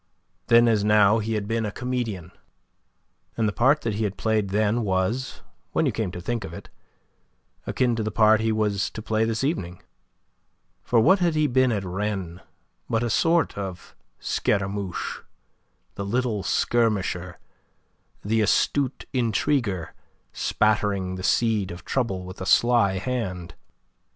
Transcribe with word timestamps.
Then 0.47 0.67
as 0.67 0.83
now 0.83 1.19
he 1.19 1.35
had 1.35 1.47
been 1.47 1.63
a 1.63 1.71
comedian; 1.71 2.31
and 3.37 3.47
the 3.47 3.53
part 3.53 3.81
that 3.81 3.93
he 3.93 4.03
had 4.03 4.17
played 4.17 4.49
then 4.49 4.81
was, 4.83 5.41
when 5.73 5.85
you 5.85 5.91
came 5.91 6.09
to 6.13 6.19
think 6.19 6.43
of 6.43 6.55
it, 6.55 6.69
akin 7.67 7.95
to 7.95 8.01
the 8.01 8.09
part 8.09 8.41
he 8.41 8.51
was 8.51 8.89
to 8.89 9.01
play 9.03 9.25
this 9.25 9.43
evening. 9.43 9.79
For 10.81 10.99
what 10.99 11.19
had 11.19 11.35
he 11.35 11.45
been 11.45 11.71
at 11.71 11.83
Rennes 11.83 12.39
but 12.89 13.03
a 13.03 13.11
sort 13.11 13.55
of 13.55 13.95
Scaramouche 14.19 15.19
the 15.93 16.03
little 16.03 16.41
skirmisher, 16.41 17.37
the 18.25 18.41
astute 18.41 19.05
intriguer, 19.13 19.93
spattering 20.33 21.13
the 21.13 21.21
seed 21.21 21.69
of 21.69 21.85
trouble 21.85 22.25
with 22.25 22.41
a 22.41 22.47
sly 22.47 22.97
hand? 22.97 23.53